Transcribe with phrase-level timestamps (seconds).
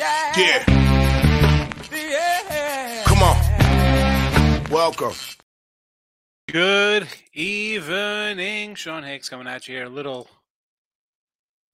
[0.00, 0.32] Yeah.
[0.34, 0.64] Yeah.
[1.92, 3.04] Yeah.
[3.04, 4.70] Come on.
[4.70, 5.12] Welcome.
[6.50, 8.76] Good evening.
[8.76, 9.84] Sean Higgs coming at you here.
[9.84, 10.26] A little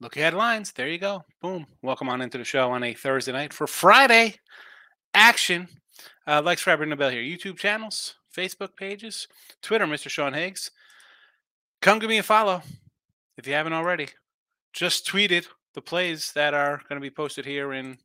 [0.00, 0.72] Look Ahead Lines.
[0.72, 1.22] There you go.
[1.40, 1.68] Boom.
[1.82, 4.34] Welcome on into the show on a Thursday night for Friday
[5.14, 5.68] action.
[6.26, 7.22] Uh, like, subscribe, ring the bell here.
[7.22, 9.28] YouTube channels, Facebook pages,
[9.62, 10.08] Twitter, Mr.
[10.10, 10.72] Sean Higgs.
[11.80, 12.62] Come give me a follow
[13.38, 14.08] if you haven't already.
[14.72, 17.98] Just tweeted the plays that are going to be posted here in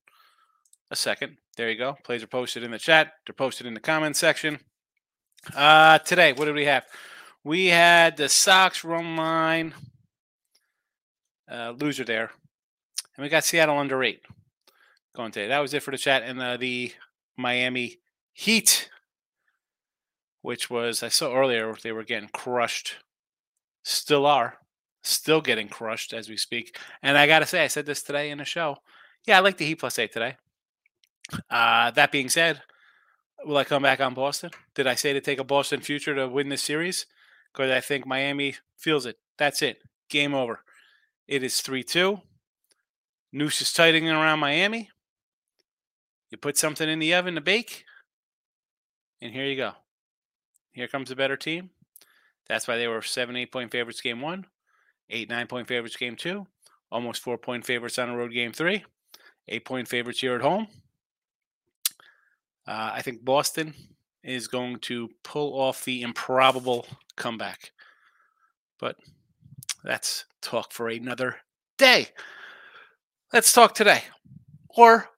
[0.91, 1.37] a second.
[1.55, 1.97] There you go.
[2.03, 3.13] Plays are posted in the chat.
[3.25, 4.59] They're posted in the comment section.
[5.55, 6.85] Uh, today, what did we have?
[7.43, 9.73] We had the Sox run line
[11.49, 12.29] uh, loser there,
[13.15, 14.21] and we got Seattle under eight
[15.15, 15.47] going today.
[15.47, 16.91] That was it for the chat, and uh, the
[17.37, 17.97] Miami
[18.33, 18.89] Heat,
[20.41, 22.97] which was I saw earlier they were getting crushed,
[23.83, 24.57] still are,
[25.01, 26.77] still getting crushed as we speak.
[27.01, 28.77] And I gotta say, I said this today in the show.
[29.25, 30.35] Yeah, I like the Heat plus eight today.
[31.49, 32.61] Uh, that being said,
[33.45, 34.51] will I come back on Boston?
[34.75, 37.05] Did I say to take a Boston future to win this series?
[37.51, 39.17] Because I think Miami feels it.
[39.37, 39.79] That's it.
[40.09, 40.61] Game over.
[41.27, 42.19] It is 3 2.
[43.33, 44.89] Noose is tightening around Miami.
[46.29, 47.85] You put something in the oven to bake,
[49.21, 49.73] and here you go.
[50.71, 51.71] Here comes a better team.
[52.47, 54.45] That's why they were seven, eight point favorites game one,
[55.09, 56.47] eight, nine point favorites game two,
[56.91, 58.83] almost four point favorites on the road game three,
[59.47, 60.67] eight point favorites here at home.
[62.71, 63.73] Uh, I think Boston
[64.23, 66.87] is going to pull off the improbable
[67.17, 67.73] comeback.
[68.79, 68.95] But
[69.83, 71.35] that's talk for another
[71.77, 72.07] day.
[73.33, 74.03] Let's talk today.
[74.69, 75.09] Or,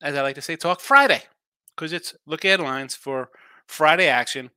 [0.00, 1.20] as I like to say, talk Friday.
[1.74, 3.30] Because it's Look Ahead Lines for
[3.66, 4.50] Friday action.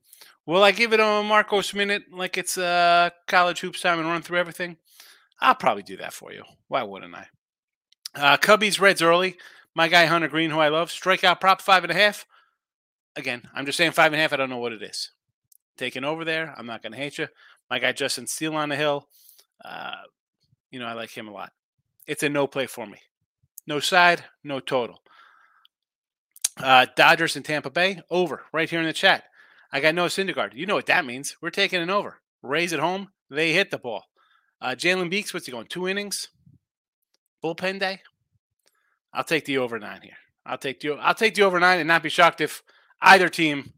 [0.46, 4.22] Will I give it a Marcos minute like it's uh, college hoops time and run
[4.22, 4.76] through everything?
[5.40, 6.44] I'll probably do that for you.
[6.68, 7.26] Why wouldn't I?
[8.14, 9.36] Uh, Cubbies Reds early.
[9.74, 12.26] My guy Hunter Greene, who I love, strikeout prop five and a half.
[13.16, 14.32] Again, I'm just saying five and a half.
[14.32, 15.10] I don't know what it is.
[15.76, 16.54] Taking over there.
[16.56, 17.28] I'm not going to hate you.
[17.70, 19.08] My guy Justin Steele on the hill.
[19.64, 19.94] Uh,
[20.70, 21.52] you know, I like him a lot.
[22.06, 22.98] It's a no play for me.
[23.66, 25.00] No side, no total.
[26.56, 29.24] Uh, Dodgers in Tampa Bay over right here in the chat.
[29.72, 30.54] I got Noah Syndergaard.
[30.54, 31.36] You know what that means.
[31.40, 32.20] We're taking an over.
[32.42, 33.10] Rays at home.
[33.30, 34.04] They hit the ball.
[34.60, 35.66] Uh, Jalen Beeks, what's he going?
[35.66, 36.28] Two innings.
[37.44, 38.00] Bullpen day.
[39.12, 40.16] I'll take the over nine here.
[40.46, 42.62] I'll take the I'll take the over nine and not be shocked if
[43.00, 43.72] either team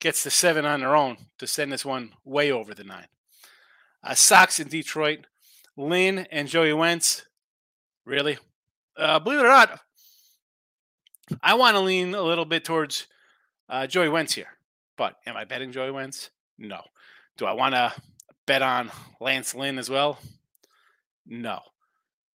[0.00, 3.06] gets the seven on their own to send this one way over the nine.
[4.02, 5.26] Uh, Sox in Detroit.
[5.76, 7.26] Lynn and Joey Wentz.
[8.04, 8.38] Really?
[8.96, 9.80] Uh, believe it or not,
[11.42, 13.06] I want to lean a little bit towards
[13.68, 14.48] uh, Joey Wentz here.
[14.96, 16.30] But am I betting Joey Wentz?
[16.58, 16.82] No.
[17.38, 17.92] Do I want to
[18.46, 20.18] bet on Lance Lynn as well?
[21.26, 21.60] No.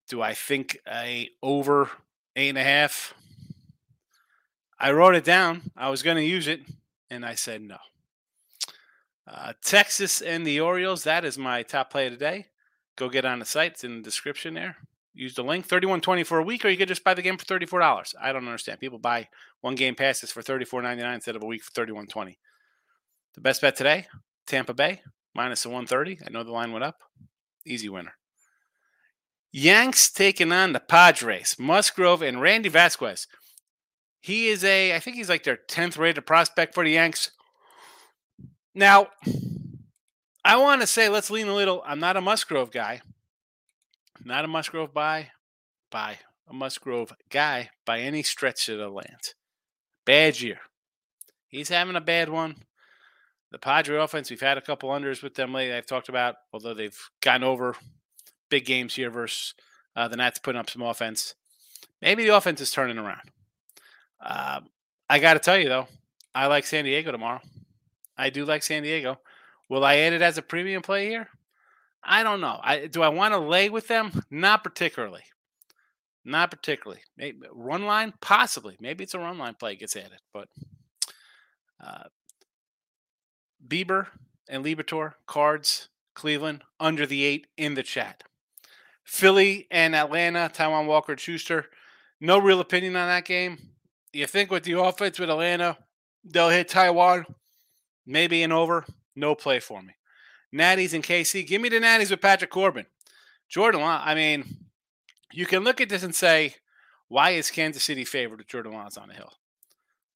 [0.08, 1.90] Do I think a over
[2.36, 3.14] eight and a half?
[4.80, 5.72] I wrote it down.
[5.76, 6.62] I was going to use it,
[7.10, 7.78] and I said no.
[9.28, 11.04] Uh, Texas and the Orioles.
[11.04, 12.48] That is my top play of the day.
[12.96, 13.72] Go get on the site.
[13.72, 14.78] It's in the description there.
[15.14, 15.66] Use the link.
[15.66, 18.14] Thirty-one twenty for a week, or you could just buy the game for thirty-four dollars.
[18.22, 18.82] I don't understand.
[18.82, 19.30] People buy
[19.62, 22.38] one game passes for thirty-four ninety-nine instead of a week for thirty-one twenty.
[23.34, 24.08] The best bet today:
[24.46, 25.02] Tampa Bay
[25.34, 26.20] minus the one thirty.
[26.26, 26.98] I know the line went up.
[27.66, 28.14] Easy winner.
[29.58, 31.56] Yanks taking on the Padres.
[31.58, 33.26] Musgrove and Randy Vasquez.
[34.20, 37.32] He is a, I think he's like their 10th rated prospect for the Yanks.
[38.74, 39.08] Now,
[40.44, 41.82] I want to say, let's lean a little.
[41.86, 43.00] I'm not a Musgrove guy.
[44.26, 45.30] Not a Musgrove by,
[45.90, 46.18] by
[46.50, 49.36] a Musgrove guy by any stretch of the land.
[50.06, 50.60] Bad year.
[51.48, 52.58] He's having a bad one.
[53.52, 55.78] The Padre offense, we've had a couple unders with them lately.
[55.78, 57.78] I've talked about, although they've gone over
[58.50, 59.54] big games here versus
[59.96, 61.36] uh, the Nats putting up some offense.
[62.02, 63.32] Maybe the offense is turning around.
[64.22, 64.62] Uh,
[65.10, 65.88] I got to tell you, though,
[66.34, 67.42] I like San Diego tomorrow.
[68.18, 69.20] I do like San Diego.
[69.70, 71.28] Will I add it as a premium play here?
[72.04, 72.60] I don't know.
[72.62, 74.24] I do I want to lay with them?
[74.30, 75.24] Not particularly.
[76.24, 77.02] Not particularly.
[77.18, 78.78] Maybe run line, possibly.
[78.80, 80.48] Maybe it's a run line play gets added, but
[81.84, 82.04] uh,
[83.68, 84.08] Bieber
[84.48, 88.24] and Liberatore cards Cleveland under the eight in the chat.
[89.06, 91.68] Philly and Atlanta, Taijuan Walker Shuster.
[92.20, 93.70] No real opinion on that game.
[94.12, 95.78] You think with the offense with Atlanta,
[96.24, 97.26] they'll hit Taijuan,
[98.06, 98.86] maybe an over.
[99.16, 99.94] No play for me.
[100.54, 101.46] Natties and KC.
[101.48, 102.86] Give me the Natties with Patrick Corbin.
[103.48, 104.58] Jordan I mean,
[105.32, 106.56] you can look at this and say,
[107.08, 109.34] why is Kansas City favored with Jordan on the hill?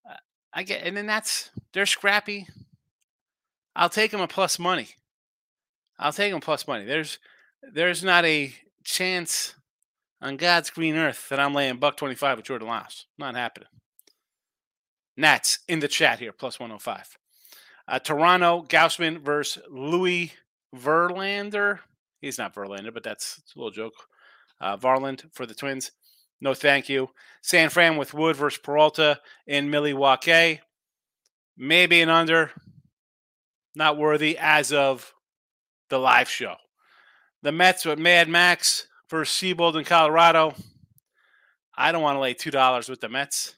[0.09, 0.15] Uh,
[0.53, 2.47] I get, and then that's they're scrappy.
[3.75, 4.89] I'll take them a plus money.
[5.99, 6.85] I'll take them plus money.
[6.85, 7.19] There's
[7.61, 8.53] there's not a
[8.89, 9.55] chance
[10.21, 13.05] on God's green earth that I'm laying buck 25 with Jordan Lyles.
[13.17, 13.69] Not happening.
[15.15, 17.17] Nats in the chat here, plus 105.
[17.87, 20.33] Uh, Toronto, Gausman versus Louis
[20.75, 21.79] Verlander.
[22.21, 23.93] He's not Verlander, but that's a little joke.
[24.61, 25.91] Uh, Varland for the Twins.
[26.41, 27.09] No, thank you.
[27.41, 30.61] San Fran with Wood versus Peralta in Milwaukee.
[31.57, 32.51] Maybe an under.
[33.75, 35.13] Not worthy as of
[35.89, 36.55] the live show.
[37.41, 40.53] The Mets with Mad Max versus Seabold in Colorado.
[41.77, 43.55] I don't want to lay two dollars with the Mets.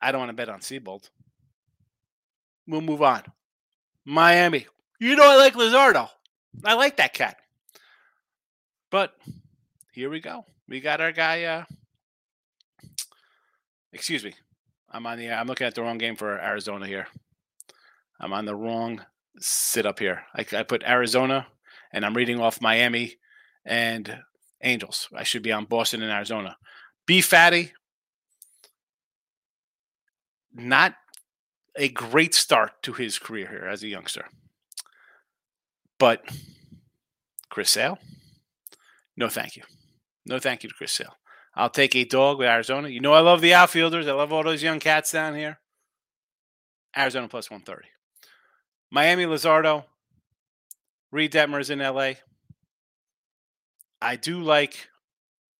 [0.00, 1.08] I don't want to bet on Seabold.
[2.66, 3.22] We'll move on.
[4.04, 4.66] Miami.
[5.00, 6.08] You know I like Luzardo.
[6.64, 7.36] I like that cat.
[8.90, 9.14] But
[9.92, 10.44] here we go.
[10.68, 11.44] We got our guy.
[11.44, 11.64] Uh,
[13.92, 14.34] excuse me.
[14.90, 15.30] I'm on the.
[15.30, 17.06] I'm looking at the wrong game for Arizona here.
[18.20, 19.00] I'm on the wrong
[19.38, 20.22] sit up here.
[20.34, 21.46] I, I put Arizona,
[21.92, 23.16] and I'm reading off Miami
[23.64, 24.20] and
[24.62, 25.08] Angels.
[25.14, 26.56] I should be on Boston and Arizona.
[27.06, 27.72] B Fatty
[30.54, 30.94] not
[31.76, 34.26] a great start to his career here as a youngster.
[35.98, 36.22] But
[37.48, 37.98] Chris Sale,
[39.16, 39.62] no thank you.
[40.26, 41.16] No thank you to Chris Sale.
[41.54, 42.88] I'll take a dog with Arizona.
[42.88, 44.08] You know I love the outfielders.
[44.08, 45.58] I love all those young cats down here.
[46.96, 47.88] Arizona plus 130.
[48.90, 49.84] Miami Luzardo.
[51.12, 52.14] Reid Detmers in LA.
[54.00, 54.88] I do like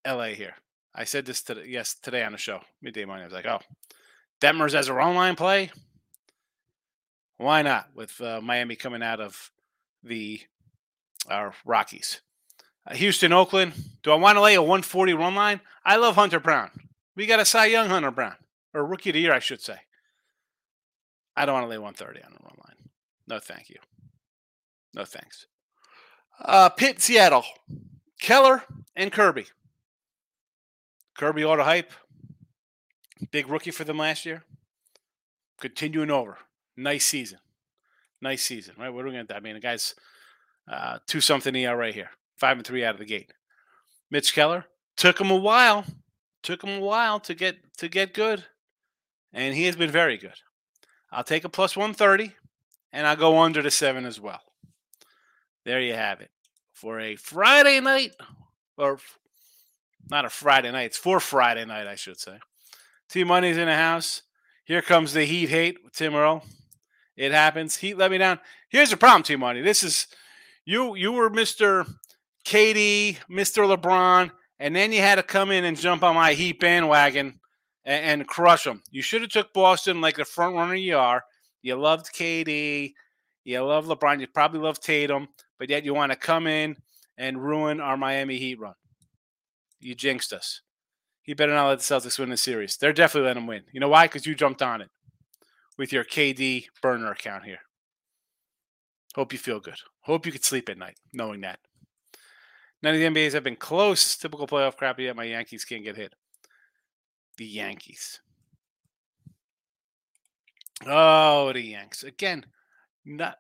[0.07, 0.55] LA here.
[0.95, 3.23] I said this today, yes, today on the show, midday morning.
[3.23, 3.61] I was like, oh,
[4.41, 5.71] Detmers as a online play.
[7.37, 7.91] Why not?
[7.95, 9.51] With uh, Miami coming out of
[10.03, 10.41] the
[11.31, 12.21] uh, Rockies.
[12.87, 13.75] Uh, Houston, Oakland.
[14.03, 15.61] Do I want to lay a 140 run line?
[15.85, 16.71] I love Hunter Brown.
[17.15, 18.37] We got a Cy Young Hunter Brown,
[18.75, 19.77] or rookie of the year, I should say.
[21.37, 22.91] I don't want to lay 130 on the run line.
[23.29, 23.77] No, thank you.
[24.95, 25.47] No, thanks.
[26.41, 27.45] Uh, Pitt, Seattle.
[28.21, 28.63] Keller
[28.95, 29.47] and Kirby.
[31.17, 31.93] Kirby auto hype.
[33.31, 34.45] Big rookie for them last year.
[35.61, 36.39] Continuing over.
[36.77, 37.39] Nice season.
[38.21, 38.91] Nice season, right?
[38.91, 39.37] What are we going to do?
[39.37, 39.95] I mean, the guy's
[40.71, 43.33] uh, two something ERA here, five and three out of the gate.
[44.11, 44.67] Mitch Keller
[44.97, 45.85] took him a while,
[46.43, 48.45] took him a while to get to get good,
[49.33, 50.35] and he has been very good.
[51.11, 52.35] I'll take a plus one thirty,
[52.93, 54.41] and I'll go under the seven as well.
[55.65, 56.31] There you have it
[56.73, 58.13] for a Friday night,
[58.77, 58.99] or
[60.11, 60.87] not a Friday night.
[60.87, 62.39] It's for Friday night, I should say.
[63.09, 64.23] T Money's in the house.
[64.65, 66.45] Here comes the heat hate with Tim Earl.
[67.17, 67.77] It happens.
[67.77, 68.41] Heat let me down.
[68.71, 69.61] Here's the problem, T Money.
[69.61, 70.07] This is
[70.65, 70.97] you.
[70.97, 71.87] You were Mister
[72.45, 76.59] KD, Mister LeBron, and then you had to come in and jump on my Heat
[76.59, 77.39] bandwagon
[77.85, 78.83] and, and crush them.
[78.91, 81.23] You should have took Boston like the front runner you are.
[81.63, 82.95] You loved KD.
[83.45, 84.21] You love LeBron.
[84.21, 85.29] You probably love Tatum,
[85.63, 86.75] but yet you want to come in
[87.17, 88.75] and ruin our Miami Heat run.
[89.79, 90.61] You jinxed us.
[91.25, 92.77] You better not let the Celtics win the series.
[92.77, 93.63] They're definitely letting them win.
[93.71, 94.07] You know why?
[94.07, 94.89] Because you jumped on it
[95.79, 97.61] with your KD burner account here.
[99.15, 99.77] Hope you feel good.
[100.01, 101.61] Hope you could sleep at night knowing that.
[102.83, 104.17] None of the NBAs have been close.
[104.17, 106.13] Typical playoff crap, yet my Yankees can't get hit.
[107.39, 108.21] The Yankees.
[110.85, 112.03] Oh, the Yanks.
[112.03, 112.47] Again,
[113.05, 113.37] not.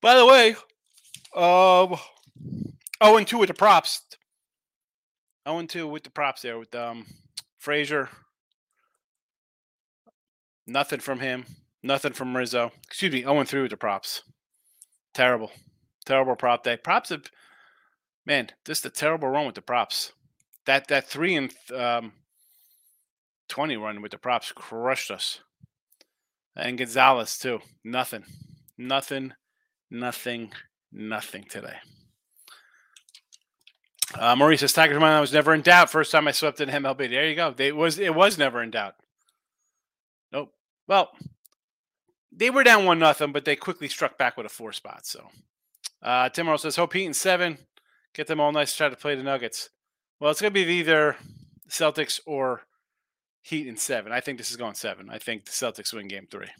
[0.00, 0.56] By the way,
[1.34, 1.98] um,
[3.00, 4.02] oh, and 2 with the props.
[5.46, 7.06] Oh, and 2 with the props there with um
[7.58, 8.08] Frazier.
[10.66, 11.44] Nothing from him.
[11.82, 12.72] Nothing from Rizzo.
[12.86, 14.22] Excuse me, 0 3 with the props.
[15.14, 15.50] Terrible.
[16.04, 16.76] Terrible prop day.
[16.76, 17.24] Props have
[18.24, 20.12] man, just a terrible run with the props.
[20.66, 22.12] That that three and um,
[23.48, 25.40] twenty run with the props crushed us.
[26.56, 27.60] And Gonzalez too.
[27.84, 28.24] Nothing.
[28.78, 29.32] Nothing.
[29.90, 30.52] Nothing.
[30.92, 31.76] Nothing today.
[34.18, 35.90] Uh, Maurice says Tigers mind was never in doubt.
[35.90, 37.10] First time I swept in MLB.
[37.10, 37.54] There you go.
[37.56, 38.94] It was it was never in doubt.
[40.32, 40.52] Nope.
[40.86, 41.10] Well,
[42.30, 45.06] they were down one nothing, but they quickly struck back with a four spot.
[45.06, 45.28] So
[46.02, 47.58] uh, Tim Earl says hope and seven
[48.14, 48.76] get them all nice.
[48.76, 49.70] Try to play the Nuggets.
[50.20, 51.16] Well, it's going to be either
[51.68, 52.62] Celtics or
[53.44, 54.12] Heat in seven.
[54.12, 55.10] I think this is going seven.
[55.10, 56.50] I think the Celtics win game three.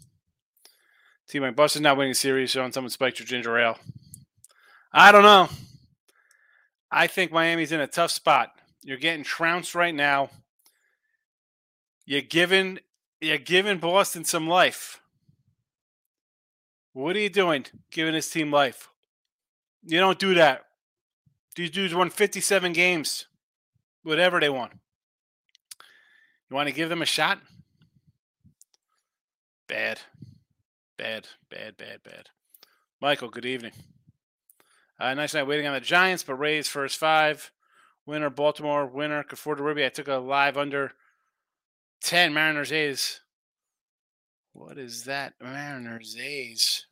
[1.29, 3.79] Team Mike Boston's not winning series, showing someone spiked your ginger ale.
[4.93, 5.49] I don't know.
[6.91, 8.53] I think Miami's in a tough spot.
[8.83, 10.31] You're getting trounced right now.
[12.05, 12.81] You're giving
[13.21, 15.01] you're giving Boston some life.
[16.93, 17.65] What are you doing?
[17.91, 18.91] Giving this team life.
[19.85, 20.67] You don't do that.
[21.55, 23.27] These dudes won 57 games.
[24.03, 24.81] Whatever they won.
[26.51, 27.39] You want to give them a shot?
[29.69, 30.01] Bad.
[30.99, 32.29] Bad, bad, bad, bad.
[33.01, 33.73] Michael, good evening.
[35.03, 37.51] Uh, nice night waiting on the Giants, but Rays first five.
[38.07, 38.31] winner.
[38.31, 39.25] Baltimore winner.
[39.25, 39.85] Conforto Ruby.
[39.85, 40.93] I took a live under
[42.05, 43.19] 10 Mariners A's.
[44.53, 45.35] What is that?
[45.43, 46.87] Mariners A's.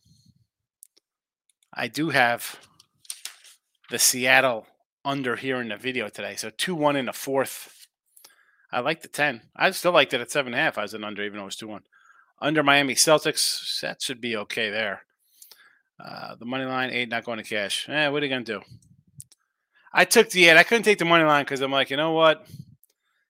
[1.73, 2.59] I do have
[3.91, 4.67] the Seattle
[5.05, 6.35] under here in the video today.
[6.35, 7.87] So 2 1 in the fourth.
[8.73, 9.43] I like the 10.
[9.55, 11.69] I still liked it at 7.5 I was an under, even though it was 2
[11.69, 11.83] 1.
[12.41, 15.03] Under Miami Celtics, that should be okay there.
[16.03, 17.89] Uh, the money line, 8 not going to cash.
[17.89, 18.61] Eh, what are you to do?
[19.93, 20.57] I took the 8.
[20.57, 22.47] I couldn't take the money line because I'm like, you know what?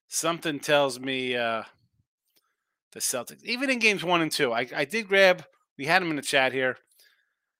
[0.09, 1.63] Something tells me uh,
[2.93, 5.45] the Celtics, even in games one and two, I, I did grab,
[5.79, 6.77] we had them in the chat here.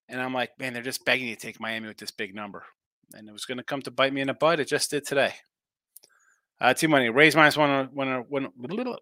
[0.09, 2.65] And I'm like, man, they're just begging you to take Miami with this big number.
[3.13, 4.59] And it was going to come to bite me in the butt.
[4.59, 5.35] It just did today.
[6.61, 8.97] Uh, team money, Rays minus one, one, one, one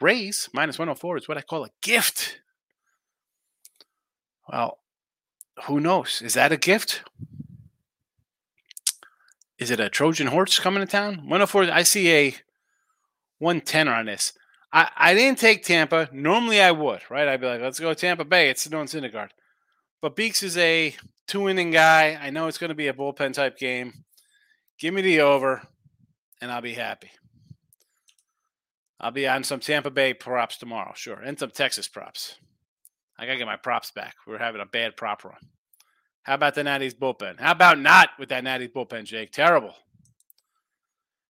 [0.00, 2.40] Rays minus 104 is what I call a gift.
[4.48, 4.78] Well,
[5.64, 6.22] who knows?
[6.22, 7.02] Is that a gift?
[9.58, 11.16] Is it a Trojan horse coming to town?
[11.16, 12.34] 104, I see a
[13.38, 14.32] 110 on this.
[14.72, 16.08] I, I didn't take Tampa.
[16.12, 17.26] Normally I would, right?
[17.26, 18.50] I'd be like, let's go Tampa Bay.
[18.50, 19.30] It's Noah Syndergaard.
[20.02, 20.94] But Beeks is a
[21.26, 22.18] two inning guy.
[22.20, 24.04] I know it's going to be a bullpen type game.
[24.78, 25.62] Give me the over,
[26.42, 27.10] and I'll be happy.
[29.00, 32.36] I'll be on some Tampa Bay props tomorrow, sure, and some Texas props.
[33.18, 34.14] I gotta get my props back.
[34.26, 35.36] We are having a bad prop run.
[36.22, 37.38] How about the Natty's bullpen?
[37.38, 39.30] How about not with that Natty's bullpen, Jake?
[39.30, 39.74] Terrible.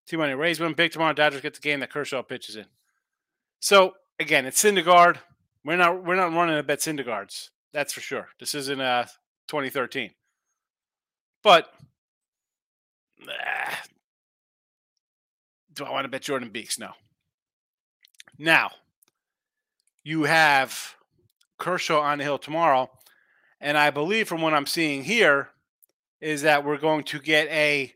[0.06, 1.12] Too many Rays win big tomorrow.
[1.12, 2.66] Dodgers get the game that Kershaw pitches in.
[3.60, 5.18] So again, it's Syndergaard.
[5.64, 7.50] We're not we're not running a bet Syndergaards.
[7.72, 8.28] That's for sure.
[8.38, 9.06] This isn't uh
[9.48, 10.10] 2013.
[11.42, 11.72] But
[13.28, 13.82] ah,
[15.74, 16.78] do I want to bet Jordan Beeks?
[16.78, 16.92] No.
[18.38, 18.70] Now,
[20.04, 20.96] you have
[21.58, 22.90] Kershaw on the hill tomorrow.
[23.60, 25.50] And I believe from what I'm seeing here
[26.20, 27.94] is that we're going to get a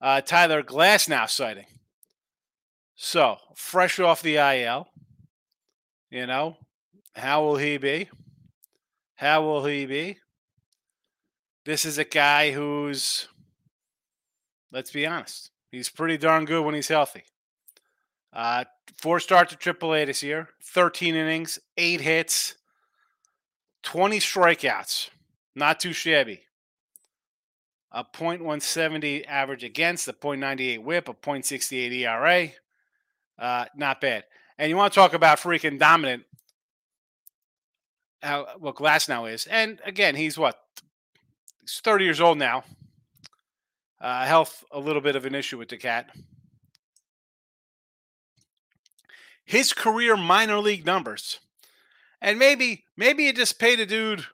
[0.00, 1.66] uh, Tyler Glasnow sighting.
[2.96, 4.88] So, fresh off the IL,
[6.10, 6.56] you know,
[7.14, 8.08] how will he be?
[9.14, 10.18] How will he be?
[11.64, 13.28] This is a guy who's,
[14.72, 17.24] let's be honest, he's pretty darn good when he's healthy.
[18.32, 18.64] Uh,
[18.96, 22.54] four starts at AAA this year, 13 innings, eight hits,
[23.82, 25.10] 20 strikeouts.
[25.54, 26.42] Not too shabby.
[27.92, 32.48] A .170 average against, a .98 whip, a .68 ERA.
[33.38, 34.24] Uh, not bad.
[34.58, 36.24] And you want to talk about freaking dominant
[38.22, 39.46] how what Glasnow is.
[39.46, 40.60] And again, he's what
[41.60, 42.64] he's 30 years old now.
[44.00, 46.10] Uh, health a little bit of an issue with the cat.
[49.44, 51.40] His career minor league numbers,
[52.20, 54.26] and maybe maybe you just paid a dude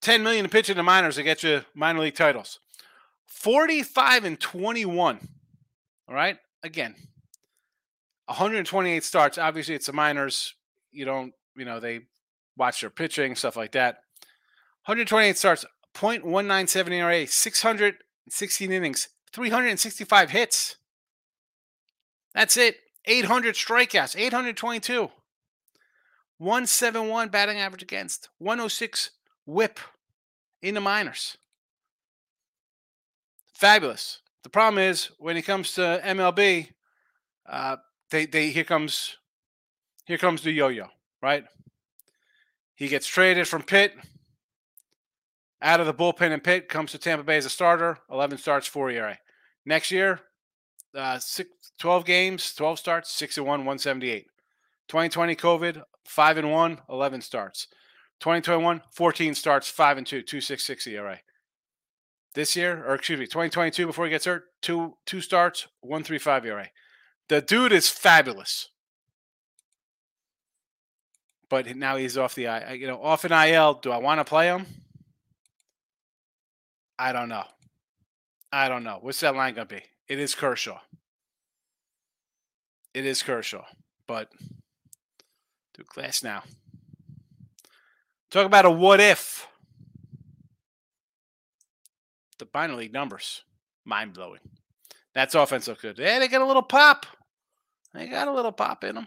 [0.00, 2.60] 10 million to pitch in the minors to get you minor league titles.
[3.26, 5.28] 45 and 21.
[6.08, 6.38] All right.
[6.62, 6.94] Again,
[8.26, 9.38] 128 starts.
[9.38, 10.54] Obviously, it's the minors.
[10.90, 12.00] You don't, you know, they
[12.56, 14.02] watch their pitching, stuff like that.
[14.86, 20.76] 128 starts, 0.197 ERA, 616 innings, 365 hits.
[22.34, 22.76] That's it.
[23.04, 25.10] 800 strikeouts, 822.
[26.38, 29.10] 171 batting average against, 106
[29.46, 29.78] whip
[30.62, 31.36] in the minors.
[33.54, 34.20] Fabulous.
[34.44, 36.68] The problem is when it comes to MLB,
[37.48, 37.76] uh,
[38.10, 39.16] they they here comes
[40.06, 40.86] here comes the yo-yo,
[41.20, 41.44] right?
[42.76, 43.94] He gets traded from Pitt
[45.60, 48.66] out of the bullpen and Pitt, comes to Tampa Bay as a starter, 11 starts,
[48.66, 49.18] 4 ERA.
[49.66, 50.20] Next year,
[50.94, 54.26] uh, six, 12 games, 12 starts, 6 and 1, 178.
[54.88, 57.68] 2020 COVID, 5 and 1, 11 starts.
[58.20, 61.20] 2021, 14 starts, 5 and 2, 266 ERA.
[62.34, 66.68] This year, or excuse me, 2022 before he gets hurt, two two starts, 135 ERA.
[67.28, 68.68] The dude is fabulous
[71.48, 73.74] but now he's off the I, you know off an IL.
[73.74, 74.66] Do I want to play him?
[76.98, 77.44] I don't know.
[78.52, 78.98] I don't know.
[79.00, 79.82] What's that line gonna be?
[80.08, 80.80] It is Kershaw.
[82.94, 83.64] It is Kershaw,
[84.06, 84.30] but
[85.78, 86.42] do Glasnow.
[88.30, 89.46] Talk about a what if.
[92.38, 93.42] The minor league numbers,
[93.84, 94.40] mind blowing.
[95.14, 95.98] That's offense looks good.
[95.98, 97.06] Yeah, they got a little pop.
[97.94, 99.06] They got a little pop in them.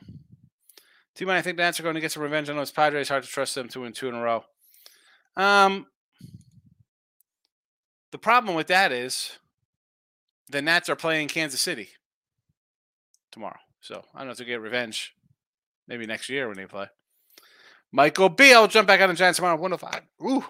[1.16, 3.10] Team, I think the Nats are going to get some revenge on those Padres.
[3.10, 4.44] Hard to trust them two and two in a row.
[5.38, 5.86] Um,
[8.12, 9.38] the problem with that is
[10.50, 11.90] the Nats are playing Kansas City
[13.32, 13.60] tomorrow.
[13.82, 15.14] So I don't know if they get revenge.
[15.92, 16.88] Maybe next year when they play.
[17.92, 18.54] Michael B.
[18.54, 19.58] I'll jump back on the Giants tomorrow.
[19.58, 20.02] 105.
[20.24, 20.46] Ooh.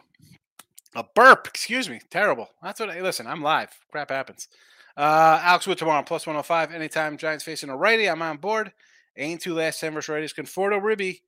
[0.94, 1.48] A burp.
[1.48, 2.00] Excuse me.
[2.12, 2.48] Terrible.
[2.62, 3.26] That's what I listen.
[3.26, 3.72] I'm live.
[3.92, 4.50] Crap happens.
[4.96, 6.72] Uh, Alex Wood tomorrow, plus 105.
[6.72, 8.72] Anytime Giants facing a righty, I'm on board.
[9.18, 10.36] Ain't two last 10 versus righties.
[10.36, 11.24] Conforto Ribby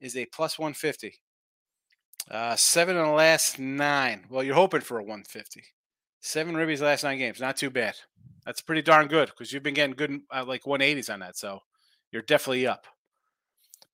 [0.00, 1.14] is a plus 150.
[2.28, 4.24] Uh, seven in the last nine.
[4.28, 5.62] Well, you're hoping for a 150.
[6.18, 7.40] Seven ribbies last nine games.
[7.40, 7.94] Not too bad.
[8.44, 11.36] That's pretty darn good because you've been getting good uh, like 180s on that.
[11.36, 11.60] So
[12.10, 12.86] you're definitely up.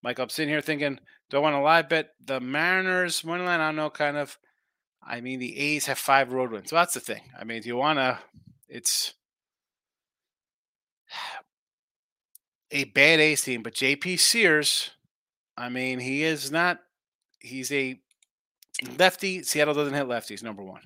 [0.03, 0.99] Mike, I'm sitting here thinking,
[1.31, 3.61] do I want to live bet the Mariners money line?
[3.61, 4.37] I don't know, kind of.
[5.05, 6.71] I mean, the A's have five road wins.
[6.71, 7.23] So that's the thing.
[7.39, 8.19] I mean, do you want to?
[8.69, 9.15] It's
[12.71, 14.91] a bad A's team, but JP Sears,
[15.57, 16.79] I mean, he is not.
[17.41, 18.01] He's a
[18.99, 19.43] lefty.
[19.43, 20.43] Seattle doesn't hit lefties.
[20.43, 20.83] Number one.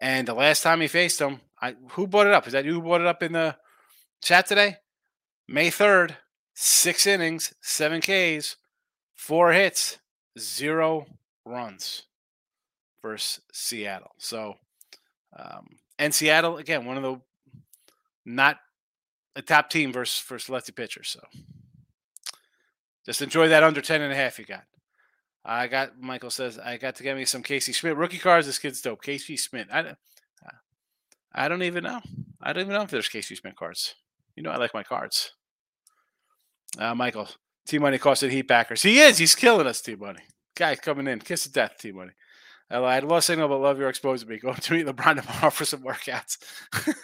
[0.00, 2.46] And the last time he faced them, I who brought it up?
[2.46, 3.56] Is that you who brought it up in the
[4.22, 4.76] chat today?
[5.48, 6.16] May third,
[6.60, 8.56] six innings, seven Ks,
[9.14, 9.98] four hits,
[10.36, 11.06] zero
[11.44, 12.02] runs
[13.00, 14.10] versus Seattle.
[14.18, 14.54] So,
[15.38, 15.68] um,
[16.00, 17.20] and Seattle again, one of the
[18.26, 18.56] not
[19.36, 21.08] a top team versus versus lefty pitchers.
[21.10, 21.20] So,
[23.06, 24.64] just enjoy that under 10 and a half you got.
[25.44, 28.48] I got Michael says I got to get me some Casey Schmitt rookie cards.
[28.48, 29.02] This kid's dope.
[29.02, 29.68] Casey Schmitt.
[29.72, 29.94] I,
[31.32, 32.00] I don't even know.
[32.42, 33.94] I don't even know if there's Casey Schmitt cards.
[34.34, 35.32] You know I like my cards.
[36.76, 37.28] Uh, Michael
[37.66, 38.82] T Money costed Heat backers.
[38.82, 39.18] He is.
[39.18, 39.80] He's killing us.
[39.80, 40.22] T Money.
[40.56, 41.20] Guy coming in.
[41.20, 41.76] Kiss of death.
[41.78, 42.12] T Money.
[42.70, 43.04] I lied.
[43.04, 44.38] Lost signal, but love your exposing me.
[44.38, 46.38] Going to meet LeBron tomorrow for some workouts.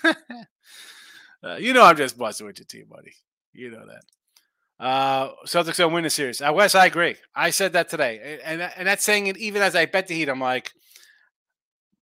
[1.43, 3.13] uh, you know I'm just busting with you, T Money.
[3.53, 4.85] You know that.
[4.85, 6.41] Uh, Celtics don't win the series.
[6.41, 7.17] Uh, Wes, I agree.
[7.35, 10.29] I said that today, and and that's saying it even as I bet the Heat.
[10.29, 10.73] I'm like,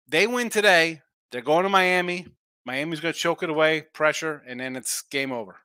[0.08, 1.02] they win today.
[1.30, 2.26] They're going to Miami.
[2.64, 5.56] Miami's going to choke it away, pressure, and then it's game over.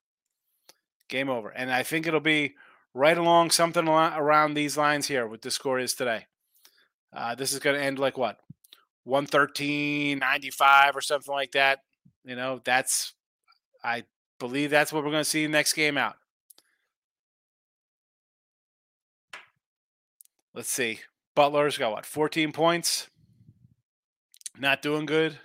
[1.09, 1.49] Game over.
[1.49, 2.55] And I think it'll be
[2.93, 5.27] right along something around these lines here.
[5.27, 6.27] What the score is today.
[7.11, 8.37] Uh, this is going to end like what,
[9.03, 11.79] 113, 95 or something like that.
[12.23, 13.13] You know, that's
[13.83, 14.03] I
[14.39, 16.15] believe that's what we're going to see next game out.
[20.53, 20.99] Let's see.
[21.35, 23.07] Butler's got what, 14 points?
[24.57, 25.39] Not doing good.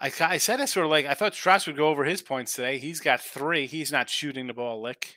[0.00, 2.54] I, I said it sort of like I thought Strus would go over his points
[2.54, 2.78] today.
[2.78, 3.66] He's got three.
[3.66, 5.16] He's not shooting the ball lick.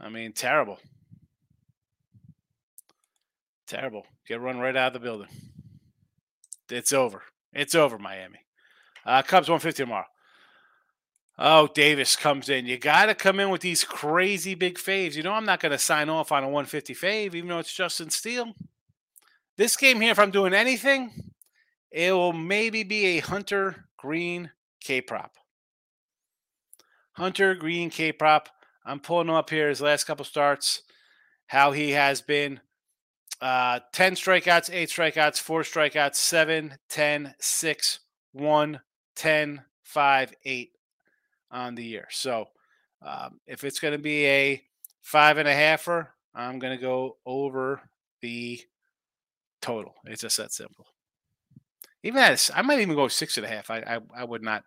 [0.00, 0.78] I mean, terrible.
[3.66, 4.06] Terrible.
[4.26, 5.28] Get run right out of the building.
[6.70, 7.22] It's over.
[7.52, 8.40] It's over, Miami.
[9.04, 10.06] Uh, Cubs 150 tomorrow.
[11.38, 12.66] Oh, Davis comes in.
[12.66, 15.14] You got to come in with these crazy big faves.
[15.14, 17.72] You know, I'm not going to sign off on a 150 fave, even though it's
[17.72, 18.52] Justin Steele.
[19.56, 21.31] This game here, if I'm doing anything,
[21.92, 24.50] it will maybe be a Hunter Greene
[24.80, 25.36] K prop.
[27.12, 28.48] Hunter Greene K prop.
[28.84, 30.82] I'm pulling him up here his last couple starts,
[31.46, 32.60] how he has been
[33.40, 38.00] uh, 10 strikeouts, 8 strikeouts, 4 strikeouts, 7, 10, 6,
[38.32, 38.80] 1,
[39.14, 40.72] 10, 5, 8
[41.50, 42.08] on the year.
[42.10, 42.48] So
[43.04, 44.62] um, if it's going to be a
[45.00, 47.82] five and a halfer, I'm going to go over
[48.20, 48.60] the
[49.60, 49.94] total.
[50.06, 50.86] It's just that simple.
[52.02, 53.70] Even at I might even go six and a half.
[53.70, 54.64] I I, I would not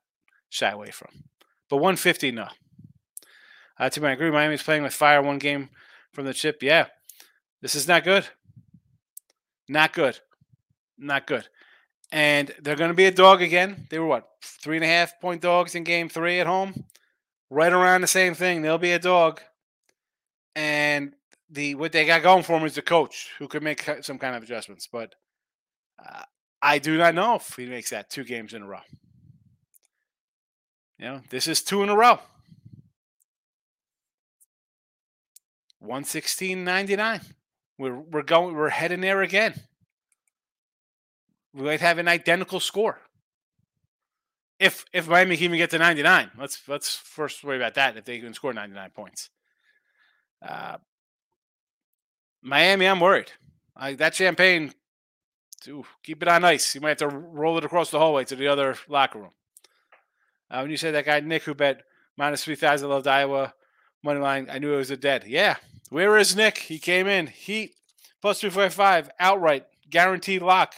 [0.49, 1.09] shy away from.
[1.69, 2.47] But 150, no.
[3.77, 5.69] Uh, to my agree, Miami's playing with fire one game
[6.13, 6.61] from the chip.
[6.61, 6.87] Yeah,
[7.61, 8.25] this is not good.
[9.67, 10.19] Not good.
[10.97, 11.47] Not good.
[12.11, 13.87] And they're going to be a dog again.
[13.89, 16.85] They were what three and a half point dogs in game three at home.
[17.49, 18.61] Right around the same thing.
[18.61, 19.41] They'll be a dog.
[20.55, 21.13] And
[21.49, 24.35] the what they got going for them is the coach who could make some kind
[24.35, 24.87] of adjustments.
[24.89, 25.15] But
[25.99, 26.23] uh,
[26.65, 28.79] I do not know if he makes that two games in a row.
[30.97, 32.17] You know, this is two in a row.
[35.83, 37.23] 116.99.
[37.77, 39.53] We're we're going we're heading there again.
[41.53, 42.99] We might have an identical score.
[44.59, 47.95] If if Miami can even get to 99, let's let's first worry about that.
[47.95, 49.29] If they can score 99 points.
[50.41, 50.77] Uh,
[52.41, 53.33] Miami, I'm worried.
[53.75, 54.73] I, that champagne
[55.67, 56.75] Ooh, keep it on ice.
[56.75, 59.31] You might have to roll it across the hallway to the other locker room.
[60.49, 61.83] Uh, when you said that guy Nick who bet
[62.17, 63.53] minus three thousand loved Iowa
[64.03, 65.25] money line, I knew it was a dead.
[65.27, 65.55] Yeah,
[65.89, 66.57] where is Nick?
[66.57, 67.75] He came in Heat
[68.21, 70.75] plus two forty five outright guaranteed lock.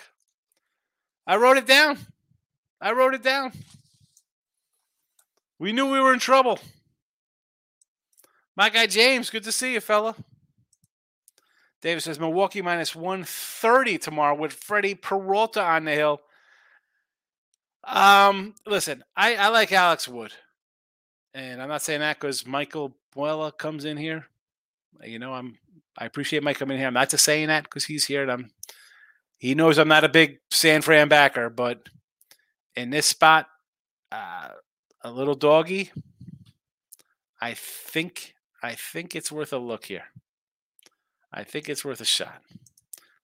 [1.26, 1.98] I wrote it down.
[2.80, 3.52] I wrote it down.
[5.60, 6.60] We knew we were in trouble.
[8.56, 10.16] My guy James, good to see you, fella.
[11.82, 16.22] Davis says Milwaukee minus 130 tomorrow with Freddie Peralta on the hill.
[17.84, 20.34] Um, listen, I, I like Alex Wood.
[21.34, 24.26] And I'm not saying that because Michael Buella comes in here.
[25.04, 25.58] You know, I'm
[25.98, 26.88] I appreciate Mike coming here.
[26.88, 28.50] I'm not just saying that because he's here and I'm
[29.38, 31.82] He knows I'm not a big San Fran backer, but
[32.76, 33.48] in this spot,
[34.12, 34.50] uh,
[35.02, 35.92] a little doggy.
[37.40, 40.06] I think I think it's worth a look here.
[41.32, 42.42] I think it's worth a shot.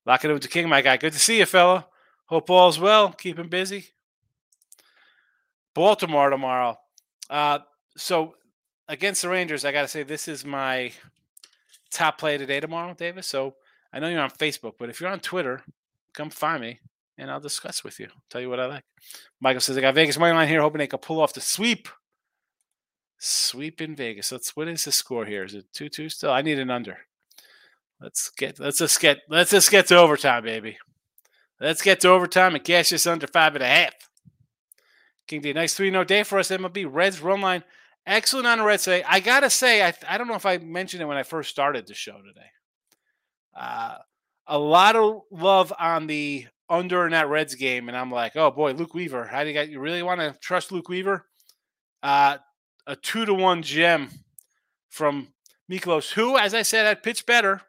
[0.06, 0.98] Lock it the king, my guy.
[0.98, 1.88] Good to see you, fella.
[2.26, 3.12] Hope all's well.
[3.12, 3.88] Keep him busy.
[5.74, 6.78] Baltimore tomorrow.
[7.30, 7.60] Uh,
[7.96, 8.36] so
[8.88, 10.92] against the Rangers, I got to say this is my
[11.92, 13.28] top play today tomorrow, Davis.
[13.28, 13.56] So
[13.92, 15.62] I know you're on Facebook, but if you're on Twitter,
[16.14, 16.80] come find me
[17.18, 18.08] and I'll discuss with you.
[18.30, 18.84] Tell you what I like.
[19.40, 21.88] Michael says I got Vegas money line here, hoping they can pull off the sweep.
[23.18, 24.32] Sweep in Vegas.
[24.32, 24.56] Let's.
[24.56, 25.46] What is the score here?
[25.46, 26.32] Is it two two still?
[26.32, 26.98] I need an under.
[28.04, 28.60] Let's get.
[28.60, 29.20] Let's just get.
[29.30, 30.78] Let's just get to overtime, baby.
[31.62, 33.94] Let's get to overtime and cash this under five and a half.
[35.26, 36.86] King D, nice 3 0 day for us, MLB.
[36.90, 37.64] Reds run line.
[38.06, 39.06] Excellent on the Reds today.
[39.08, 41.50] I got to say, I, I don't know if I mentioned it when I first
[41.50, 42.50] started the show today.
[43.58, 43.96] Uh,
[44.48, 48.52] a lot of love on the under in that Reds game, and I'm like, oh
[48.52, 49.28] boy, Luke Weaver.
[49.28, 49.70] How do you got?
[49.70, 51.26] You really want to trust Luke Weaver?
[52.02, 52.38] Uh,
[52.86, 54.10] a two to one gem
[54.90, 55.30] from
[55.72, 57.62] Miklos, who, as I said, had pitched better.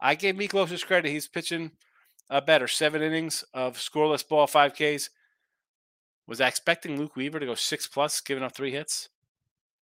[0.00, 1.10] I gave Miklos his credit.
[1.10, 1.72] He's pitching
[2.30, 2.68] uh, better.
[2.68, 5.10] Seven innings of scoreless ball, five Ks.
[6.26, 9.08] Was I expecting Luke Weaver to go six plus, giving up three hits?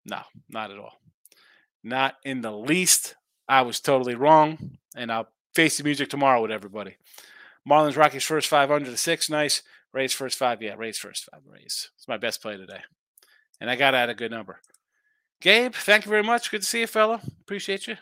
[0.05, 1.01] No, not at all.
[1.85, 3.15] Not in the least.
[3.49, 4.79] I was totally wrong.
[4.97, 6.97] And I'll face the music tomorrow with everybody.
[7.69, 9.31] Marlins Rockies first five under the six.
[9.31, 9.63] Nice.
[9.93, 10.63] Rays first five.
[10.63, 11.43] Yeah, Rays first five.
[11.47, 11.91] Rays.
[11.97, 12.81] It's my best play today.
[13.61, 14.61] And I got out a good number.
[15.41, 16.51] Gabe, thank you very much.
[16.51, 17.21] Good to see you, fella.
[17.41, 17.97] Appreciate you.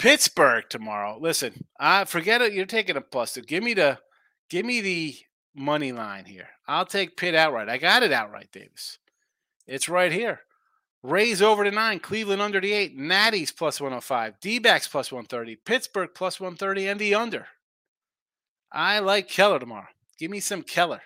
[0.00, 1.18] Pittsburgh tomorrow.
[1.20, 2.54] Listen, I forget it.
[2.54, 3.32] You're taking a plus.
[3.32, 3.98] So give me the
[4.48, 5.14] give me the
[5.54, 6.48] money line here.
[6.66, 7.68] I'll take Pitt outright.
[7.68, 8.96] I got it outright, Davis.
[9.66, 10.40] It's right here.
[11.02, 15.56] Rays over to nine, Cleveland under the eight, Natty's plus 105, D backs plus 130,
[15.56, 17.46] Pittsburgh plus 130, and the under.
[18.72, 19.88] I like Keller tomorrow.
[20.18, 21.02] Give me some Keller.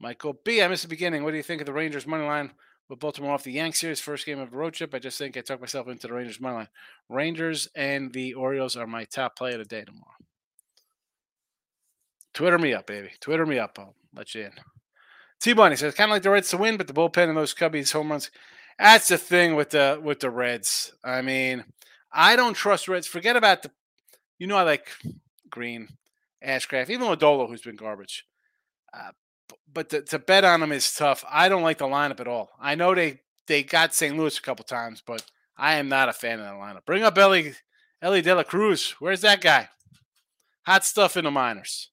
[0.00, 0.62] Michael B.
[0.62, 1.24] I missed the beginning.
[1.24, 2.52] What do you think of the Rangers money line
[2.88, 4.00] with Baltimore off the Yanks series?
[4.00, 4.94] First game of the road trip.
[4.94, 6.68] I just think I talked myself into the Rangers money line.
[7.08, 10.12] Rangers and the Orioles are my top play of the day tomorrow.
[12.34, 13.10] Twitter me up, baby.
[13.20, 13.78] Twitter me up.
[13.78, 14.52] I'll let you in.
[15.40, 17.54] T Bunny says kind of like the Reds to win, but the bullpen and those
[17.54, 18.30] Cubbies home runs.
[18.78, 20.92] That's the thing with the with the Reds.
[21.02, 21.64] I mean,
[22.12, 23.06] I don't trust Reds.
[23.06, 23.70] Forget about the.
[24.38, 24.88] You know, I like
[25.48, 25.88] Greene,
[26.46, 28.26] Ashcraft, even Lodolo, who's been garbage.
[28.92, 29.12] Uh,
[29.72, 31.24] but to, to bet on them is tough.
[31.30, 32.50] I don't like the lineup at all.
[32.60, 34.16] I know they they got St.
[34.16, 35.24] Louis a couple times, but
[35.56, 36.84] I am not a fan of that lineup.
[36.86, 37.54] Bring up Elly
[38.02, 38.94] Elly De La Cruz.
[38.98, 39.68] Where's that guy?
[40.66, 41.90] Hot stuff in the minors.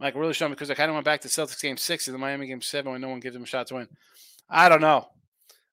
[0.00, 2.18] Like really showing because I kind of went back to Celtics game six and the
[2.18, 3.88] Miami game seven when no one gives them a shot to win.
[4.48, 5.08] I don't know.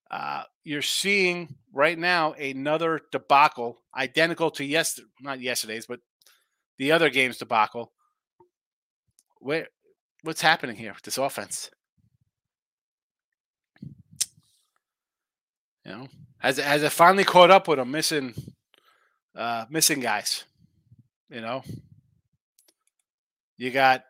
[0.09, 6.01] Uh, you're seeing right now another debacle, identical to yesterday, not yesterday's, but
[6.77, 7.91] the other game's debacle.
[9.39, 9.67] Where,
[10.23, 11.69] what's happening here with this offense?
[15.85, 16.07] You know,
[16.39, 18.33] has has it finally caught up with them missing,
[19.35, 20.43] uh, missing guys?
[21.29, 21.63] You know,
[23.57, 24.03] you got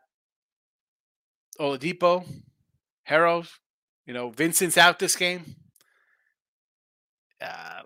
[1.60, 2.26] Oladipo,
[3.08, 3.48] Herro,
[4.06, 5.56] you know, Vincent's out this game.
[7.40, 7.82] Uh,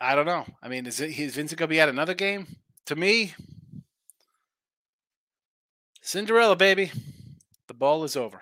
[0.00, 0.44] I don't know.
[0.62, 2.46] I mean, is, it, is Vincent going to be at another game?
[2.86, 3.34] To me,
[6.00, 6.90] Cinderella, baby.
[7.82, 8.40] Ball is over.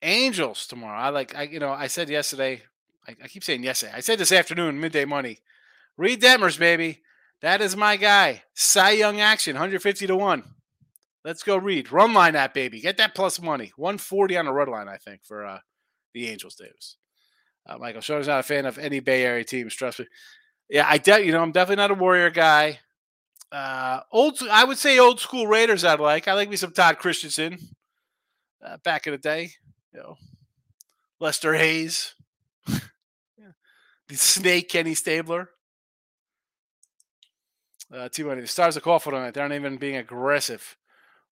[0.00, 0.98] Angels tomorrow.
[0.98, 2.62] I like, I you know, I said yesterday,
[3.06, 3.92] I, I keep saying yesterday.
[3.94, 5.40] I said this afternoon, midday money.
[5.98, 7.02] Reid Detmers, baby.
[7.42, 8.44] That is my guy.
[8.54, 10.42] Cy Young action, 150 to 1.
[11.26, 11.92] Let's go Reid.
[11.92, 12.80] Run line that baby.
[12.80, 13.70] Get that plus money.
[13.76, 15.58] 140 on a run line, I think, for uh,
[16.14, 16.96] the Angels, Davis.
[17.66, 19.74] Uh, Michael Schroeder's not a fan of any Bay Area teams.
[19.74, 20.06] Trust me.
[20.70, 22.78] Yeah, I de- you know I'm definitely not a Warrior guy.
[23.52, 25.84] Uh, old, I would say old school Raiders.
[25.84, 26.28] I'd like.
[26.28, 27.58] I like me some Todd Christensen.
[28.64, 29.50] Uh, back in the day,
[29.92, 30.16] you know,
[31.20, 32.14] Lester Hayes,
[32.66, 35.50] the Snake Kenny Stabler.
[37.92, 38.42] Uh, T Money.
[38.42, 39.32] The Stars are call for tonight.
[39.32, 40.76] They aren't even being aggressive.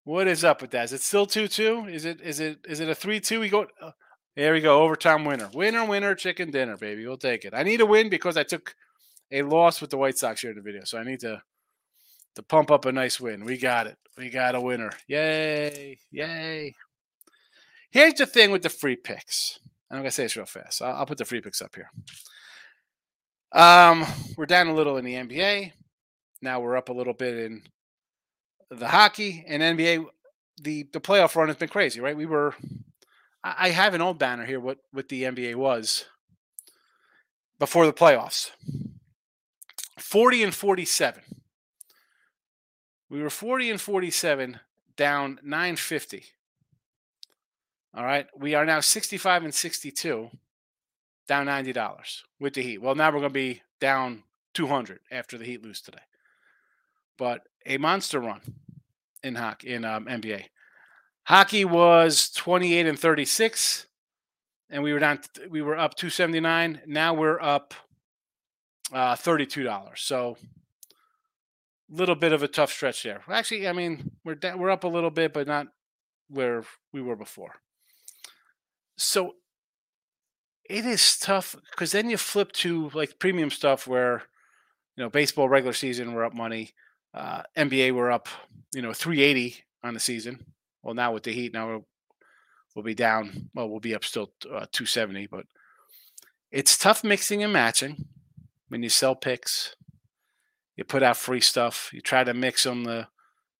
[0.04, 0.84] What is up with that?
[0.84, 1.86] Is it still two two?
[1.86, 3.40] Is it is it is it a three two?
[3.40, 3.66] We go.
[3.80, 3.90] Uh,
[4.36, 4.82] there we go.
[4.82, 5.50] Overtime winner.
[5.52, 7.06] Winner, winner, chicken dinner, baby.
[7.06, 7.54] We'll take it.
[7.54, 8.74] I need a win because I took
[9.32, 10.84] a loss with the White Sox here in the video.
[10.84, 11.42] So I need to
[12.36, 13.44] to pump up a nice win.
[13.44, 13.96] We got it.
[14.16, 14.92] We got a winner.
[15.08, 15.98] Yay.
[16.10, 16.74] Yay.
[17.96, 19.58] Here's the thing with the free picks.
[19.90, 20.82] I'm gonna say this real fast.
[20.82, 21.90] I'll, I'll put the free picks up here.
[23.52, 24.04] Um,
[24.36, 25.72] we're down a little in the NBA.
[26.42, 27.62] Now we're up a little bit in
[28.68, 30.04] the hockey and NBA,
[30.60, 32.14] the the playoff run has been crazy, right?
[32.14, 32.54] We were,
[33.42, 34.60] I have an old banner here.
[34.60, 36.04] What what the NBA was
[37.58, 38.50] before the playoffs.
[39.98, 41.22] Forty and forty-seven.
[43.08, 44.60] We were 40 and 47,
[44.96, 46.24] down 950.
[47.96, 48.26] All right.
[48.38, 50.28] We are now 65 and 62,
[51.26, 52.82] down $90 with the Heat.
[52.82, 56.02] Well, now we're going to be down 200 after the Heat lose today.
[57.16, 58.42] But a monster run
[59.22, 60.44] in hockey in um, NBA.
[61.24, 63.86] Hockey was 28 and 36,
[64.68, 65.20] and we were down.
[65.48, 66.82] We were up 279.
[66.86, 67.72] Now we're up
[68.92, 69.96] uh, $32.
[69.96, 70.36] So
[71.90, 73.22] a little bit of a tough stretch there.
[73.26, 75.68] Actually, I mean we're we're up a little bit, but not
[76.28, 77.54] where we were before.
[78.96, 79.34] So
[80.68, 84.22] it is tough because then you flip to like premium stuff where
[84.96, 86.74] you know baseball regular season we're up money,
[87.14, 88.28] uh, NBA we're up
[88.72, 90.46] you know 380 on the season.
[90.82, 91.82] Well, now with the Heat, now
[92.74, 93.50] we'll, be down.
[93.54, 95.46] Well, we'll be up still uh, 270, but
[96.52, 98.06] it's tough mixing and matching
[98.68, 99.74] when you sell picks.
[100.76, 101.90] You put out free stuff.
[101.92, 102.84] You try to mix them.
[102.84, 103.08] The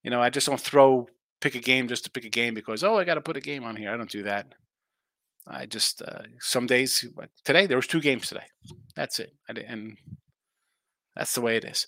[0.03, 1.09] you know I just don't throw
[1.41, 3.41] pick a game just to pick a game because oh I got to put a
[3.41, 3.93] game on here.
[3.93, 4.47] I don't do that.
[5.47, 8.47] I just uh, some days like today there was two games today.
[8.95, 9.97] That's it, and
[11.15, 11.87] that's the way it is.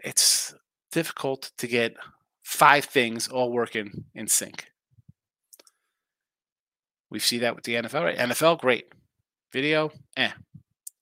[0.00, 0.54] It's
[0.92, 1.96] difficult to get
[2.42, 4.66] five things all working in sync.
[7.10, 8.18] We see that with the NFL, right?
[8.18, 8.86] NFL, great.
[9.52, 10.32] Video, eh.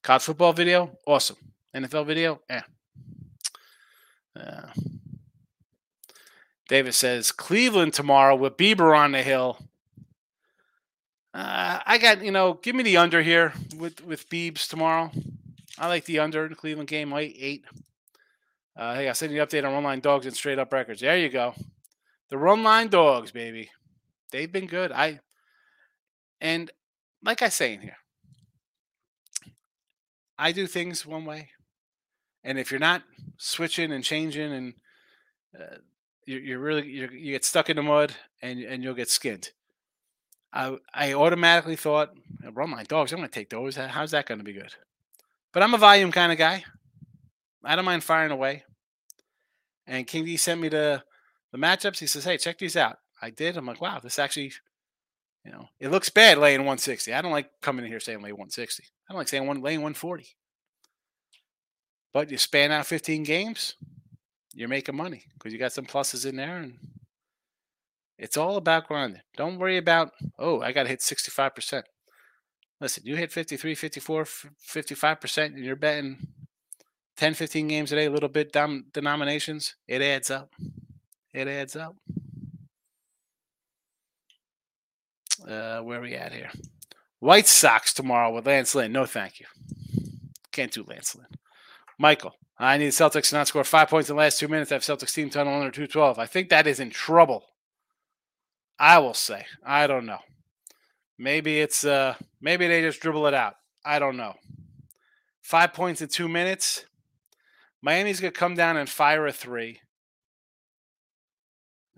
[0.02, 1.36] College football video, awesome.
[1.74, 2.60] NFL video, eh.
[4.38, 4.68] Uh,
[6.68, 9.58] David says Cleveland tomorrow with Bieber on the hill.
[11.34, 15.10] Uh, I got you know, give me the under here with with Beebs tomorrow.
[15.76, 17.64] I like the under in the Cleveland game, eight eight.
[18.76, 21.00] Uh, hey, I sent you an update on Run Line Dogs and Straight Up Records.
[21.00, 21.54] There you go,
[22.30, 23.70] the Run Line Dogs, baby.
[24.30, 24.92] They've been good.
[24.92, 25.18] I
[26.40, 26.70] and
[27.24, 27.96] like I say in here,
[30.38, 31.48] I do things one way,
[32.44, 33.02] and if you're not
[33.38, 34.74] switching and changing, and
[35.60, 35.78] uh,
[36.26, 39.50] you're, you're really you get stuck in the mud, and and you'll get skinned.
[40.54, 42.14] I I automatically thought,
[42.52, 43.12] run my dogs.
[43.12, 43.76] I'm going to take those.
[43.76, 44.72] How's that going to be good?
[45.52, 46.64] But I'm a volume kind of guy.
[47.64, 48.64] I don't mind firing away.
[49.86, 51.02] And King D sent me the
[51.52, 51.98] the matchups.
[51.98, 53.56] He says, "Hey, check these out." I did.
[53.56, 54.52] I'm like, "Wow, this actually,
[55.44, 58.32] you know, it looks bad laying 160." I don't like coming in here saying lay
[58.32, 58.84] 160.
[59.08, 60.26] I don't like saying one laying 140.
[62.12, 63.74] But you span out 15 games,
[64.54, 66.78] you're making money because you got some pluses in there and
[68.18, 69.22] it's all about grinding.
[69.36, 71.82] Don't worry about, oh, I got to hit 65%.
[72.80, 76.18] Listen, you hit 53, 54, 55%, and you're betting
[77.16, 79.76] 10, 15 games a day, a little bit down denominations.
[79.86, 80.50] It adds up.
[81.32, 81.96] It adds up.
[85.46, 86.50] Uh, where are we at here?
[87.20, 88.92] White Sox tomorrow with Lance Lynn.
[88.92, 89.46] No, thank you.
[90.52, 91.26] Can't do Lance Lynn.
[91.98, 94.70] Michael, I need Celtics to not score five points in the last two minutes.
[94.70, 96.18] I have Celtics team tunnel under 212.
[96.18, 97.44] I think that is in trouble.
[98.78, 99.46] I will say.
[99.64, 100.18] I don't know.
[101.18, 103.54] Maybe it's uh maybe they just dribble it out.
[103.84, 104.34] I don't know.
[105.42, 106.84] Five points in two minutes.
[107.82, 109.80] Miami's gonna come down and fire a three.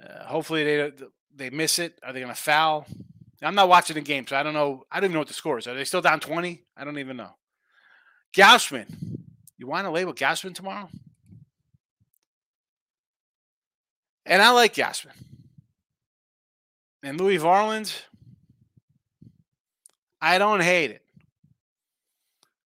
[0.02, 0.92] Uh, hopefully they
[1.34, 1.98] they miss it.
[2.02, 2.86] Are they gonna foul?
[3.42, 4.84] I'm not watching the game, so I don't know.
[4.90, 5.66] I don't even know what the score is.
[5.66, 6.64] Are they still down 20?
[6.76, 7.36] I don't even know.
[8.34, 8.86] Gausman.
[9.58, 10.88] You want to label Gausman tomorrow?
[14.24, 15.14] And I like Gausman.
[17.02, 17.94] And Louis Varland,
[20.20, 21.02] I don't hate it.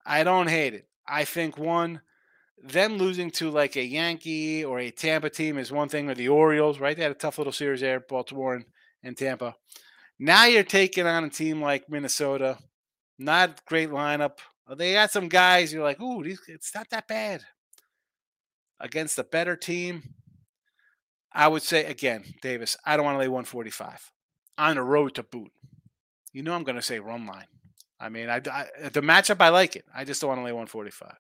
[0.06, 0.86] I don't hate it.
[1.06, 2.00] I think one,
[2.62, 6.28] them losing to like a Yankee or a Tampa team is one thing, or the
[6.28, 6.96] Orioles, right?
[6.96, 8.64] They had a tough little series there, Baltimore and,
[9.02, 9.54] and Tampa.
[10.18, 12.58] Now you're taking on a team like Minnesota,
[13.18, 14.38] not great lineup.
[14.68, 17.42] Uh, they got some guys you're like, ooh, it's not that bad.
[18.78, 20.14] Against a better team,
[21.32, 24.10] I would say again, Davis, I don't want to lay 145
[24.60, 25.50] on the road to boot.
[26.32, 27.46] You know I'm going to say run line.
[27.98, 29.84] I mean, I, I, the matchup I like it.
[29.94, 31.12] I just don't want to lay 145.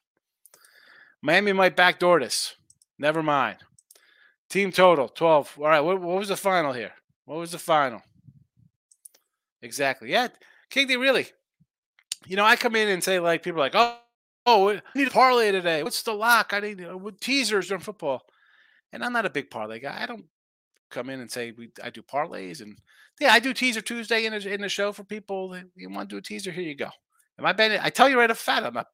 [1.22, 2.54] Miami might backdoor this.
[2.98, 3.58] Never mind.
[4.48, 5.58] Team total 12.
[5.58, 6.92] All right, what, what was the final here?
[7.24, 8.02] What was the final?
[9.62, 10.10] Exactly.
[10.10, 10.28] Yeah,
[10.70, 11.28] King D really.
[12.26, 13.98] You know, I come in and say like people are like, oh,
[14.46, 15.82] oh, I need a parlay today.
[15.82, 16.52] What's the lock?
[16.52, 18.22] I need uh, teasers during football.
[18.92, 19.98] And I'm not a big parlay guy.
[20.00, 20.24] I don't
[20.90, 22.76] come in and say we I do parlays and
[23.20, 25.50] yeah, I do teaser Tuesday in the, in the show for people.
[25.50, 26.50] That you want to do a teaser?
[26.50, 26.88] Here you go.
[27.38, 27.78] Am I betting?
[27.82, 28.86] I tell you right off fat, I'm not.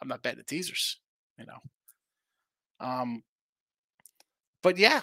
[0.00, 0.98] I'm not betting the teasers.
[1.38, 2.86] You know.
[2.86, 3.22] Um.
[4.62, 5.00] But yeah,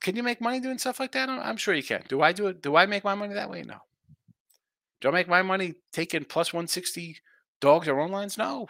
[0.00, 1.30] can you make money doing stuff like that?
[1.30, 2.04] I'm sure you can.
[2.08, 2.62] Do I do it?
[2.62, 3.62] Do I make my money that way?
[3.62, 3.78] No.
[5.00, 7.16] Do I make my money taking plus 160
[7.60, 8.36] dogs or run lines?
[8.36, 8.68] No.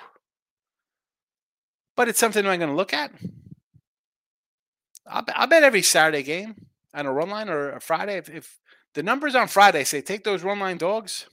[1.96, 3.12] But it's something I'm going to look at.
[5.06, 6.54] I'll bet every Saturday game
[6.94, 8.16] on a run line or a Friday.
[8.16, 8.60] If, if
[8.94, 11.26] the numbers on Friday say take those run line dogs,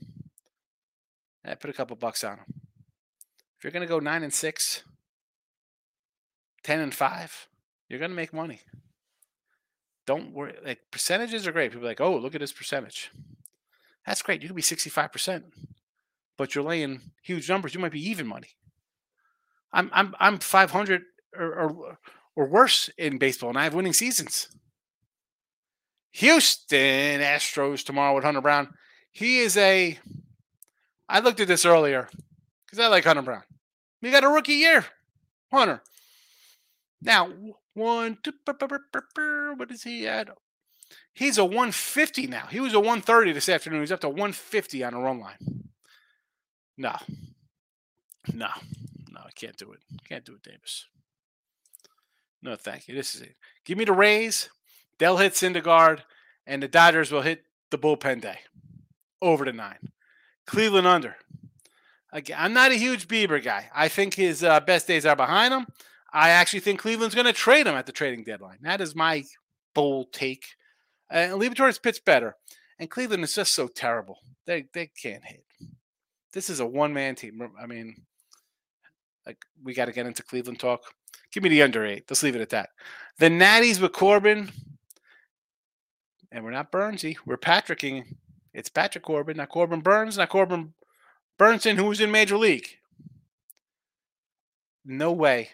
[1.46, 2.46] I put a couple bucks on them.
[3.58, 4.84] If you're going to go nine and six,
[6.64, 7.48] 10 and five,
[7.90, 8.62] you're going to make money.
[10.06, 10.56] Don't worry.
[10.64, 11.72] Like percentages are great.
[11.72, 13.12] People are like, oh, look at this percentage.
[14.06, 14.42] That's great.
[14.42, 15.44] You could be 65%,
[16.38, 17.74] but you're laying huge numbers.
[17.74, 18.50] You might be even money.
[19.74, 21.02] I'm I'm I'm 500
[21.38, 21.98] or, or
[22.36, 24.48] or worse in baseball, and I have winning seasons.
[26.18, 28.74] Houston Astros tomorrow with Hunter Brown.
[29.12, 30.00] He is a.
[31.08, 32.10] I looked at this earlier
[32.66, 33.44] because I like Hunter Brown.
[34.02, 34.84] We got a rookie year,
[35.52, 35.84] Hunter.
[37.04, 37.32] Now
[37.76, 40.30] one, two, what is he at?
[41.14, 42.48] He's a 150 now.
[42.48, 43.82] He was a 130 this afternoon.
[43.82, 45.70] He's up to 150 on a run line.
[46.78, 46.96] No,
[48.34, 48.50] no,
[49.12, 49.82] no, I can't do it.
[50.10, 50.88] Can't do it, Davis.
[52.42, 52.96] No, thank you.
[52.96, 53.36] This is it.
[53.66, 54.50] Give me the Rays.
[55.00, 56.02] They'll hit Syndergaard,
[56.46, 58.40] and the Dodgers will hit the bullpen day.
[59.22, 59.92] Over to nine.
[60.46, 61.16] Cleveland under.
[62.14, 63.70] Again, I'm not a huge Bieber guy.
[63.76, 65.68] I think his uh, best days are behind him.
[66.14, 68.60] I actually think Cleveland's going to trade him at the trading deadline.
[68.62, 69.24] That is my
[69.76, 70.46] bold take.
[71.10, 72.36] And uh, Liberatore's pitch better.
[72.80, 74.20] And Cleveland is just so terrible.
[74.46, 75.44] They they can't hit.
[76.34, 77.42] This is a one man team.
[77.60, 77.96] I mean,
[79.26, 80.82] like we got to get into Cleveland talk.
[81.32, 82.06] Give me the under eight.
[82.10, 82.70] Let's leave it at that.
[83.20, 84.50] The Natties with Corbin,
[86.38, 87.18] and we're not Burnsy.
[87.26, 88.16] We're Patricking.
[88.54, 90.74] It's Patrick Corbin, not Corbin Burnes, not Corbin
[91.40, 92.78] Bernsen, who was in Major League.
[94.86, 95.50] No way.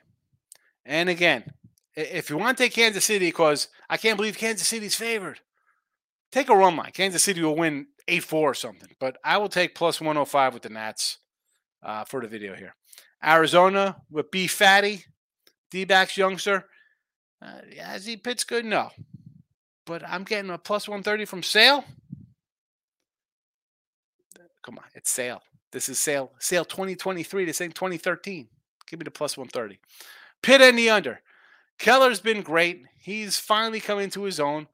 [0.86, 1.54] And again,
[1.96, 5.40] if you want to take Kansas City, because I can't believe Kansas City's favored,
[6.34, 6.92] take a run line.
[6.92, 8.90] Kansas City will win 8 4 or something.
[9.00, 11.20] But I will take plus 105 with the Nats
[11.82, 12.76] uh, for the video here.
[13.24, 15.06] Arizona with B Fatty,
[15.72, 16.66] D backs youngster.
[17.42, 18.66] Uh, has he pitched good?
[18.66, 18.92] No.
[19.86, 21.84] But I'm getting a plus 130 from Sale.
[24.64, 25.42] Come on, it's Sale.
[25.72, 26.32] This is Sale.
[26.40, 27.46] Sale 2023.
[27.46, 28.48] This ain't 2013.
[28.88, 29.80] Give me the plus 130.
[30.42, 31.22] Pitt and the under.
[31.80, 32.84] Keller's been great.
[32.98, 34.68] He's finally coming to his own.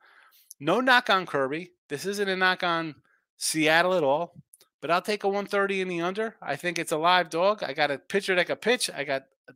[0.59, 1.71] No knock on Kirby.
[1.87, 2.95] This isn't a knock on
[3.37, 4.33] Seattle at all.
[4.81, 6.35] But I'll take a 130 in the under.
[6.41, 7.63] I think it's a live dog.
[7.63, 8.89] I got a pitcher that can pitch.
[8.93, 9.53] I got uh,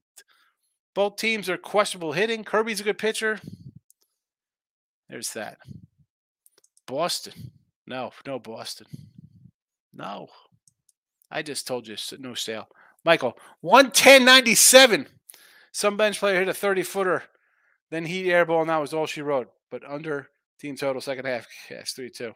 [0.94, 2.44] both teams are questionable hitting.
[2.44, 3.40] Kirby's a good pitcher.
[5.10, 5.58] There's that.
[6.88, 7.52] Boston.
[7.86, 8.88] No, no Boston.
[9.94, 10.28] No.
[11.30, 12.68] I just told you no sale.
[13.04, 15.08] Michael, 110.97.
[15.72, 17.24] Some bench player hit a 30 footer,
[17.90, 19.50] then he airball, and that was all she wrote.
[19.72, 22.34] But under team total second half, yes, 3 2.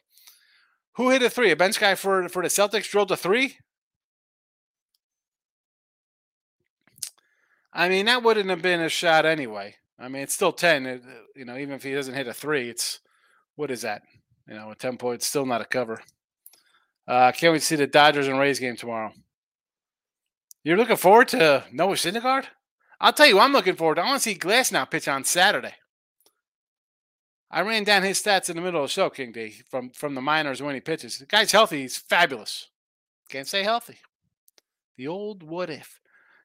[0.97, 1.51] Who hit a three?
[1.51, 3.57] A bench guy for, for the Celtics drilled a three?
[7.71, 9.75] I mean, that wouldn't have been a shot anyway.
[9.99, 10.85] I mean, it's still 10.
[10.85, 11.03] It,
[11.35, 12.99] you know, even if he doesn't hit a three, it's
[13.55, 14.03] what is that?
[14.47, 16.01] You know, a 10 point, still not a cover.
[17.07, 19.11] Uh, can't wait to see the Dodgers and Rays game tomorrow.
[20.63, 22.45] You're looking forward to Noah Syndergaard?
[22.99, 23.95] I'll tell you, I'm looking forward.
[23.95, 24.01] To.
[24.01, 25.73] I want to see Glasnow pitch on Saturday.
[27.49, 30.15] I ran down his stats in the middle of the show, King D, from from
[30.15, 31.17] the minors when he pitches.
[31.17, 31.81] The guy's healthy.
[31.81, 32.67] He's fabulous.
[33.29, 33.99] Can't say healthy.
[34.97, 36.01] The old what if.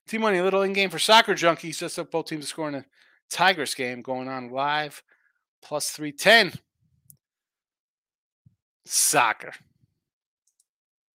[0.07, 1.79] Team Money, little in game for soccer junkies.
[1.79, 2.85] Just up both teams scoring a
[3.33, 5.03] Tigers game going on live.
[5.63, 6.61] Plus 310.
[8.85, 9.53] Soccer.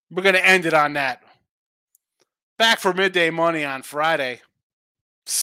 [0.10, 1.22] We're going to end it on that.
[2.58, 4.42] Back for midday money on Friday.